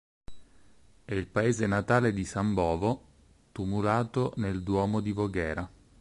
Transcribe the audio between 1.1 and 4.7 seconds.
il paese natale di San Bovo, tumulato nel